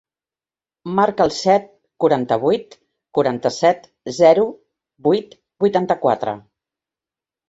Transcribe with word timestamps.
Marca 0.99 1.25
el 1.27 1.33
set, 1.39 1.65
quaranta-vuit, 2.03 2.73
quaranta-set, 3.17 3.85
zero, 4.21 4.47
vuit, 5.09 5.37
vuitanta-quatre. 5.65 6.35